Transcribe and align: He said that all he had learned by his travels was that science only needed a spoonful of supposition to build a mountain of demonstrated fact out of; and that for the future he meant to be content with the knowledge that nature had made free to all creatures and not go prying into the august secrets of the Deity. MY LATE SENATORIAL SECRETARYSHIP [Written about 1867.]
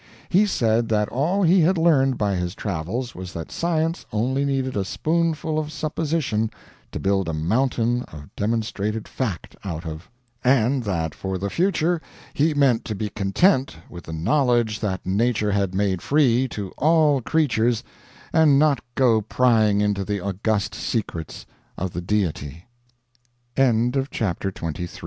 He 0.29 0.47
said 0.47 0.89
that 0.89 1.09
all 1.09 1.43
he 1.43 1.61
had 1.61 1.77
learned 1.77 2.17
by 2.17 2.33
his 2.33 2.55
travels 2.55 3.13
was 3.13 3.33
that 3.33 3.51
science 3.51 4.03
only 4.11 4.43
needed 4.45 4.75
a 4.75 4.83
spoonful 4.83 5.59
of 5.59 5.71
supposition 5.71 6.49
to 6.91 6.99
build 6.99 7.29
a 7.29 7.35
mountain 7.35 8.01
of 8.11 8.35
demonstrated 8.35 9.07
fact 9.07 9.55
out 9.63 9.85
of; 9.85 10.09
and 10.43 10.83
that 10.85 11.13
for 11.13 11.37
the 11.37 11.51
future 11.51 12.01
he 12.33 12.55
meant 12.55 12.83
to 12.85 12.95
be 12.95 13.09
content 13.09 13.77
with 13.91 14.05
the 14.05 14.11
knowledge 14.13 14.79
that 14.79 15.05
nature 15.05 15.51
had 15.51 15.75
made 15.75 16.01
free 16.01 16.47
to 16.47 16.71
all 16.79 17.21
creatures 17.21 17.83
and 18.33 18.57
not 18.57 18.83
go 18.95 19.21
prying 19.21 19.81
into 19.81 20.03
the 20.03 20.19
august 20.19 20.73
secrets 20.73 21.45
of 21.77 21.93
the 21.93 22.01
Deity. 22.01 22.65
MY 23.55 23.65
LATE 23.65 23.71
SENATORIAL 23.77 23.91
SECRETARYSHIP 23.91 24.03
[Written 24.03 24.05
about 24.09 24.43
1867.] 24.59 24.99